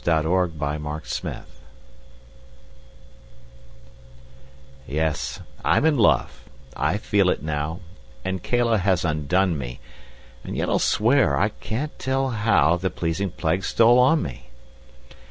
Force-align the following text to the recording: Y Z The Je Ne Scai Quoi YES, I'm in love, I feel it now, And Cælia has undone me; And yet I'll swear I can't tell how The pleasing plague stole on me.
Y 0.03 0.21
Z 0.23 0.27
The 0.27 0.47
Je 0.47 0.77
Ne 0.79 0.99
Scai 1.03 1.31
Quoi 1.35 1.41
YES, 4.87 5.41
I'm 5.63 5.85
in 5.85 5.95
love, 5.95 6.49
I 6.75 6.97
feel 6.97 7.29
it 7.29 7.43
now, 7.43 7.81
And 8.25 8.41
Cælia 8.41 8.79
has 8.79 9.05
undone 9.05 9.59
me; 9.59 9.79
And 10.43 10.57
yet 10.57 10.69
I'll 10.69 10.79
swear 10.79 11.37
I 11.37 11.49
can't 11.49 11.99
tell 11.99 12.29
how 12.29 12.77
The 12.77 12.89
pleasing 12.89 13.29
plague 13.29 13.63
stole 13.63 13.99
on 13.99 14.23
me. 14.23 14.49